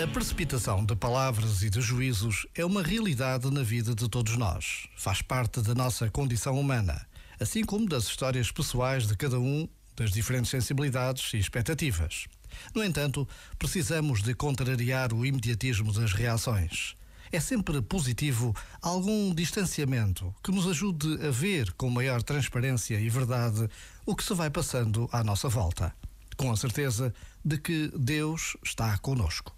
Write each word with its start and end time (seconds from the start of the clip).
A 0.00 0.06
precipitação 0.06 0.84
de 0.84 0.94
palavras 0.94 1.60
e 1.62 1.68
de 1.68 1.80
juízos 1.80 2.46
é 2.54 2.64
uma 2.64 2.84
realidade 2.84 3.50
na 3.50 3.64
vida 3.64 3.96
de 3.96 4.08
todos 4.08 4.36
nós. 4.36 4.86
Faz 4.96 5.22
parte 5.22 5.60
da 5.60 5.74
nossa 5.74 6.08
condição 6.08 6.56
humana, 6.56 7.04
assim 7.40 7.64
como 7.64 7.88
das 7.88 8.04
histórias 8.04 8.52
pessoais 8.52 9.08
de 9.08 9.16
cada 9.16 9.40
um, 9.40 9.68
das 9.96 10.12
diferentes 10.12 10.52
sensibilidades 10.52 11.34
e 11.34 11.38
expectativas. 11.38 12.28
No 12.72 12.84
entanto, 12.84 13.28
precisamos 13.58 14.22
de 14.22 14.34
contrariar 14.34 15.12
o 15.12 15.26
imediatismo 15.26 15.92
das 15.92 16.12
reações. 16.12 16.94
É 17.32 17.40
sempre 17.40 17.82
positivo 17.82 18.54
algum 18.80 19.34
distanciamento 19.34 20.32
que 20.44 20.52
nos 20.52 20.68
ajude 20.68 21.26
a 21.26 21.32
ver 21.32 21.72
com 21.72 21.90
maior 21.90 22.22
transparência 22.22 23.00
e 23.00 23.08
verdade 23.08 23.68
o 24.06 24.14
que 24.14 24.22
se 24.22 24.32
vai 24.32 24.48
passando 24.48 25.08
à 25.10 25.24
nossa 25.24 25.48
volta. 25.48 25.92
Com 26.36 26.52
a 26.52 26.56
certeza 26.56 27.12
de 27.44 27.58
que 27.58 27.90
Deus 27.96 28.56
está 28.62 28.96
conosco. 28.98 29.57